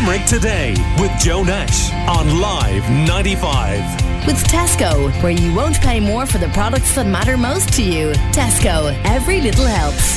[0.00, 4.26] Limerick Today with Joe Nash on Live 95.
[4.26, 8.12] With Tesco, where you won't pay more for the products that matter most to you.
[8.32, 10.16] Tesco, every little helps.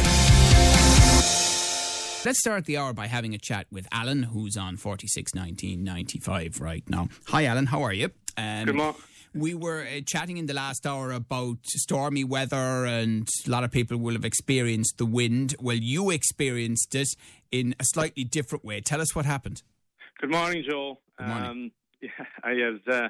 [2.25, 7.09] Let's start the hour by having a chat with Alan, who's on 461995 right now.
[7.27, 7.65] Hi, Alan.
[7.65, 8.09] How are you?
[8.37, 9.01] Um, Good morning.
[9.35, 13.71] We were uh, chatting in the last hour about stormy weather, and a lot of
[13.71, 15.55] people will have experienced the wind.
[15.59, 17.09] Well, you experienced it
[17.51, 18.79] in a slightly different way.
[18.79, 19.61] Tell us what happened.
[20.19, 20.99] Good morning, Joe.
[21.17, 21.49] Good morning.
[21.49, 22.09] Um, yeah,
[22.43, 23.09] I was uh,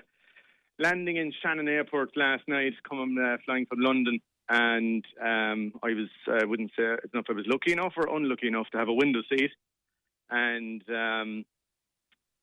[0.80, 6.10] landing in Shannon Airport last night, coming uh, flying from London, and um, I was
[6.28, 8.78] I wouldn't say I don't know if I was lucky enough or unlucky enough to
[8.78, 9.52] have a window seat,
[10.30, 11.46] and um,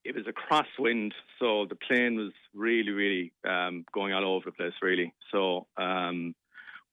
[0.04, 4.52] it was a crosswind, so the plane was really, really um, going all over the
[4.52, 5.12] place, really.
[5.32, 6.34] So um,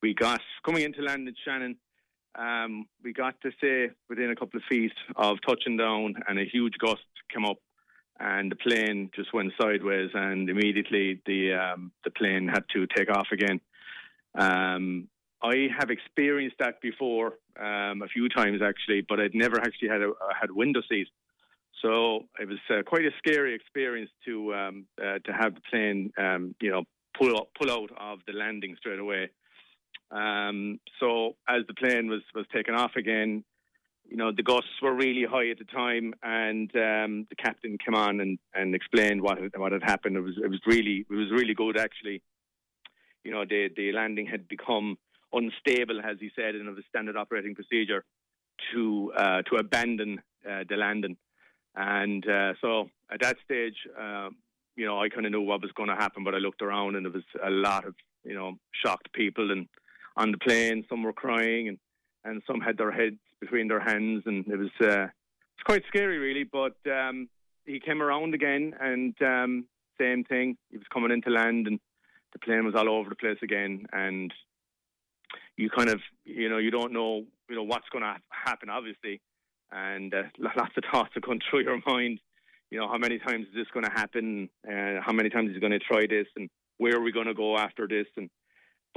[0.02, 1.77] we got coming into land in Shannon.
[2.38, 6.46] Um, we got to say within a couple of feet of touching down, and a
[6.46, 7.02] huge gust
[7.34, 7.58] came up,
[8.20, 13.10] and the plane just went sideways, and immediately the um, the plane had to take
[13.10, 13.60] off again.
[14.38, 15.07] Um,
[15.41, 20.01] I have experienced that before um, a few times actually, but I'd never actually had
[20.01, 21.07] a had window seat.
[21.82, 26.12] So it was uh, quite a scary experience to um, uh, to have the plane,
[26.18, 26.84] um, you know,
[27.18, 29.29] pull pull out of the landing straight away.
[30.12, 33.44] Um, so as the plane was was taken off again,
[34.10, 37.96] you know, the gusts were really high at the time, and um, the captain came
[37.96, 40.16] on and, and explained what had, what had happened.
[40.16, 42.22] It was it was really it was really good actually.
[43.24, 44.98] You know, the the landing had become
[45.34, 48.05] unstable, as he said, in the standard operating procedure
[48.74, 51.18] to uh, to abandon uh, the landing.
[51.76, 54.30] And uh, so at that stage, uh,
[54.76, 56.96] you know, I kind of knew what was going to happen, but I looked around
[56.96, 59.68] and there was a lot of, you know, shocked people and
[60.18, 60.85] on the plane.
[60.90, 61.77] Some were crying and,
[62.26, 66.18] and some had their heads between their hands, and it was uh, it's quite scary,
[66.18, 66.44] really.
[66.44, 67.29] But um,
[67.66, 69.66] he came around again, and um,
[70.00, 70.57] same thing.
[70.69, 71.79] He was coming into land, and
[72.34, 74.33] the plane was all over the place again, and
[75.55, 79.22] you kind of, you know, you don't know, you know, what's going to happen, obviously
[79.72, 82.19] and uh, lots of thoughts are going through your mind.
[82.69, 84.49] You know, how many times is this going to happen?
[84.67, 86.28] Uh, how many times is he going to try this?
[86.35, 88.07] And where are we going to go after this?
[88.17, 88.29] And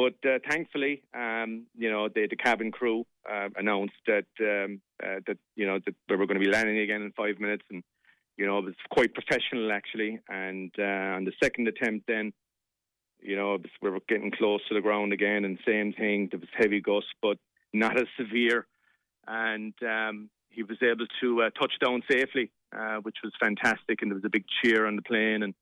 [0.00, 5.20] but uh, thankfully, um, you know, the, the cabin crew uh, announced that um, uh,
[5.26, 7.82] that you know that we were going to be landing again in five minutes, and
[8.38, 10.18] you know it was quite professional actually.
[10.26, 12.32] And uh, on the second attempt, then
[13.20, 16.28] you know we were getting close to the ground again, and same thing.
[16.30, 17.36] There was heavy gusts, but
[17.74, 18.66] not as severe.
[19.28, 24.00] And um, he was able to uh, touch down safely, uh, which was fantastic.
[24.00, 25.54] And there was a big cheer on the plane, and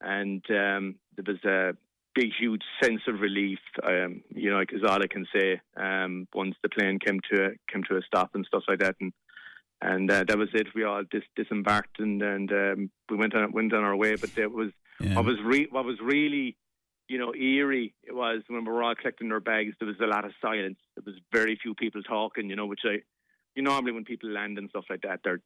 [0.00, 1.76] and um, there was a
[2.16, 3.58] big, huge sense of relief.
[3.84, 5.60] Um, you know, is all I can say.
[5.76, 9.12] Um, once the plane came to came to a stop and stuff like that, and
[9.80, 10.68] and uh, that was it.
[10.74, 14.16] We all dis- disembarked and and um, we went on went on our way.
[14.16, 15.14] But there was yeah.
[15.14, 16.56] what was re- what was really
[17.08, 17.94] you know eerie.
[18.02, 19.74] It was when we were all collecting our bags.
[19.78, 20.78] There was a lot of silence.
[20.96, 22.48] There was very few people talking.
[22.48, 23.02] You know, which I
[23.54, 25.40] you normally when people land and stuff like that, they're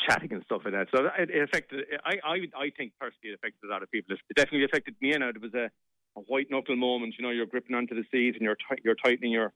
[0.00, 0.88] chatting and stuff like that.
[0.94, 1.84] So it, it affected.
[2.04, 4.14] I, I I think personally, it affected a lot of people.
[4.14, 5.12] It definitely affected me.
[5.12, 5.70] And it was a,
[6.16, 7.14] a white knuckle moment.
[7.18, 9.52] You know, you're gripping onto the seat and you're t- you're tightening your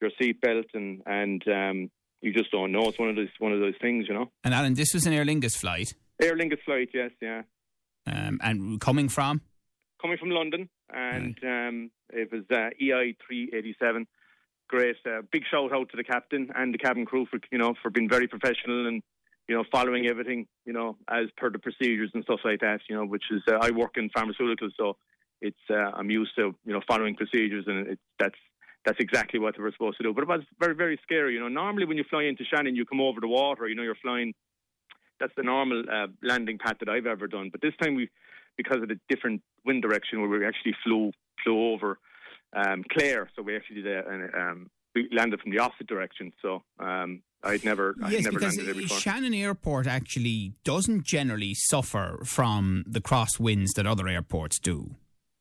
[0.00, 1.90] your seat belt and and um,
[2.20, 2.88] you just don't know.
[2.88, 4.30] It's one of those one of those things, you know.
[4.44, 5.94] And Alan, this was an Aer Lingus flight.
[6.20, 7.42] Aer Lingus flight, yes, yeah.
[8.06, 9.42] Um, and coming from?
[10.00, 11.68] Coming from London, and right.
[11.68, 14.06] um, it was uh, EI three eighty seven
[14.68, 14.96] great.
[15.06, 17.90] Uh, big shout out to the captain and the cabin crew for you know for
[17.90, 19.02] being very professional and
[19.48, 22.80] you know following everything you know as per the procedures and stuff like that.
[22.88, 24.96] You know, which is uh, I work in pharmaceuticals, so
[25.40, 28.38] it's uh, I'm used to you know following procedures and that's
[28.84, 30.14] that's exactly what they were supposed to do.
[30.14, 31.34] But it was very very scary.
[31.34, 33.68] You know, normally when you fly into Shannon, you come over the water.
[33.68, 34.34] You know, you're flying.
[35.18, 37.48] That's the normal uh, landing path that I've ever done.
[37.50, 38.10] But this time we,
[38.56, 41.10] because of the different wind direction, where we actually flew
[41.42, 41.98] flew over
[42.54, 43.28] um, Clare.
[43.34, 46.32] So we actually did a, um, we landed from the opposite direction.
[46.42, 48.98] So um, I'd never, yes, I'd never landed there before.
[48.98, 54.96] Shannon Airport actually doesn't generally suffer from the crosswinds that other airports do.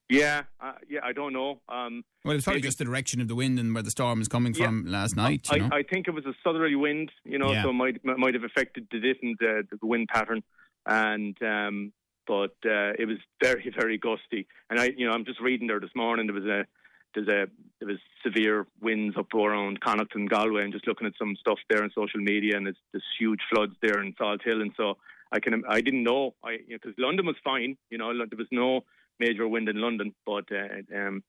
[0.07, 1.62] Yeah, uh, yeah, I don't know.
[1.68, 4.28] Um, well, it's probably just the direction of the wind and where the storm is
[4.28, 5.48] coming yeah, from last night.
[5.50, 5.69] I, you know?
[5.72, 7.63] I, think it was a southerly wind, you know, yeah.
[7.63, 10.44] so it might might have affected the different uh, the wind pattern,
[10.86, 11.92] and um,
[12.28, 14.46] but uh, it was very very gusty.
[14.69, 16.28] And I, you know, I'm just reading there this morning.
[16.28, 16.68] There was a
[17.16, 17.48] there's a
[17.80, 21.60] there was severe winds up around Connacht and Galway, and just looking at some stuff
[21.70, 24.98] there on social media, and there's, there's huge floods there in Salthill, and so
[25.32, 28.38] I can I didn't know I because you know, London was fine, you know there
[28.38, 28.82] was no
[29.20, 31.24] major wind in London, but uh, um,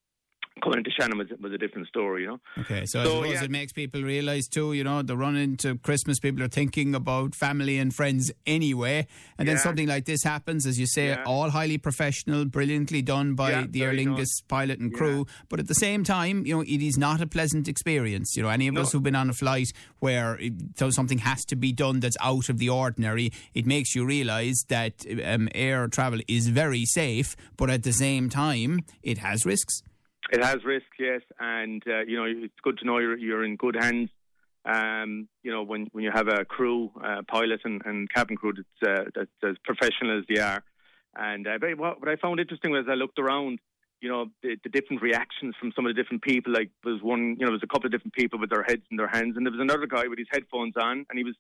[0.63, 2.41] coming into Shannon was, was a different story, you know.
[2.59, 3.45] Okay, so, I suppose yeah.
[3.45, 7.35] it makes people realise too, you know, the run into Christmas, people are thinking about
[7.35, 9.07] family and friends anyway.
[9.39, 11.25] And then something like this happens, as you say, Yeah.
[11.25, 15.27] all highly professional, brilliantly done by Yeah, the Aer Lingus pilot and crew.
[15.49, 18.35] But at the same time, you know, it is not a pleasant experience.
[18.37, 18.81] You know, any of No.
[18.83, 19.69] us who've been on a flight
[19.99, 23.95] where it, so something has to be done that's out of the ordinary, it makes
[23.95, 29.19] you realise that um, air travel is very safe, but at the same time, it
[29.19, 29.83] has risks.
[30.31, 33.57] It has risk, yes, and uh, you know it's good to know you're, you're in
[33.57, 34.11] good hands.
[34.65, 38.53] Um, you know when when you have a crew, uh, pilot and, and cabin crew
[38.53, 40.65] that's, uh, that's as professional as they are.
[41.15, 43.59] And uh, what, what I found interesting was I looked around,
[44.01, 46.53] you know, the, the different reactions from some of the different people.
[46.53, 48.65] Like there was one, you know, there was a couple of different people with their
[48.65, 51.25] heads in their hands, and there was another guy with his headphones on, and he
[51.25, 51.37] was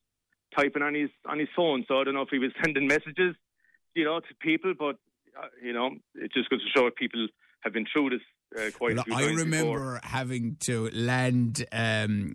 [0.56, 1.84] typing on his on his phone.
[1.88, 3.34] So I don't know if he was sending messages,
[3.94, 4.96] you know, to people, but
[5.36, 7.26] uh, you know, it just goes to show people
[7.60, 8.22] have been through this
[8.56, 10.00] uh, quite Well, I remember before.
[10.02, 12.34] having to land um,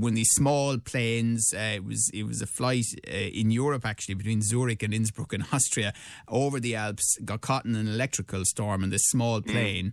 [0.00, 1.52] one of these small planes.
[1.54, 5.32] Uh, it was it was a flight uh, in Europe actually between Zurich and Innsbruck
[5.32, 5.92] in Austria
[6.28, 7.16] over the Alps.
[7.24, 9.92] Got caught in an electrical storm in this small plane,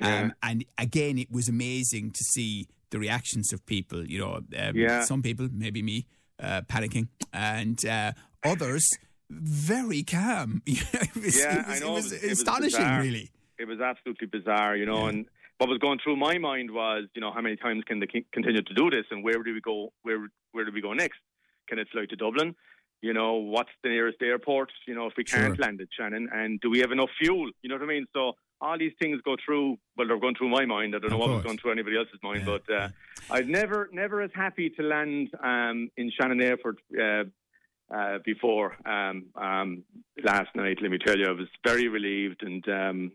[0.00, 0.08] um, Mm.
[0.08, 0.30] Yeah.
[0.42, 4.06] and again it was amazing to see the reactions of people.
[4.06, 5.04] You know, um, Yeah.
[5.04, 6.06] some people, maybe me,
[6.42, 8.12] uh, panicking, and uh,
[8.44, 8.86] others
[9.30, 10.60] very calm.
[10.66, 13.00] it was, Yeah, it was, I know, It was it was- it was astonishing, bizarre.
[13.02, 13.30] really.
[13.60, 15.06] It was absolutely bizarre, you know.
[15.06, 15.26] And
[15.58, 18.62] what was going through my mind was, you know, how many times can they continue
[18.62, 19.92] to do this, and where do we go?
[20.02, 21.20] Where where do we go next?
[21.68, 22.54] Can it fly to Dublin?
[23.02, 24.70] You know, what's the nearest airport?
[24.86, 25.64] You know, if we can't Sure.
[25.64, 27.50] land at Shannon, and do we have enough fuel?
[27.62, 28.06] You know what I mean?
[28.14, 29.78] So all these things go through.
[29.96, 30.94] Well, they're going through my mind.
[30.94, 32.88] I don't know Of what was going through anybody else's mind, Yeah, but uh,
[33.30, 36.76] I've never, never as happy to land um, in Shannon Airport
[37.06, 37.24] uh,
[37.94, 39.84] uh, before um, um,
[40.22, 40.78] last night.
[40.80, 43.12] Let me tell you, I was very relieved, and um,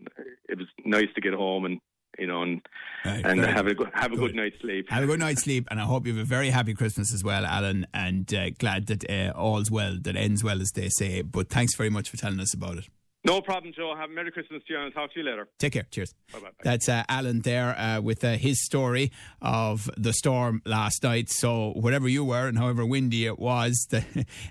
[0.49, 1.79] it was nice to get home and
[2.17, 2.61] you know and
[3.05, 4.31] Right, and have a good, have a Good.
[4.31, 4.89] good night's sleep.
[4.89, 7.23] Have a good night's sleep, and I hope you have a very happy Christmas as
[7.23, 7.85] well, Alan.
[7.93, 11.21] And uh, glad that uh, all's well, that ends well, as they say.
[11.21, 12.89] But thanks very much for telling us about it.
[13.25, 13.95] No problem, Joe.
[13.97, 15.47] Have a Merry Christmas to you, and I'll talk to you later.
[15.57, 15.87] Take care.
[15.89, 16.13] Cheers.
[16.31, 16.49] Bye-bye.
[16.63, 19.11] That's uh, Alan there uh, with uh, his story
[19.41, 21.29] of the storm last night.
[21.29, 24.05] So, wherever you were and however windy it was, the,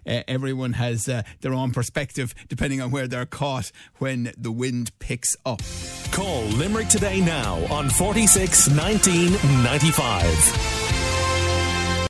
[0.07, 4.91] uh, everyone has uh, their own perspective depending on where they're caught when the wind
[4.99, 5.63] picks up.
[6.11, 9.33] Call Limerick today now on 46 19
[9.63, 11.04] 95.